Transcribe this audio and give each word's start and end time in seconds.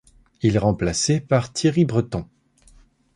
Il 0.41 0.55
est 0.55 0.57
remplacé 0.57 1.19
par 1.19 1.53
Thierry 1.53 1.85
Breton. 1.85 2.25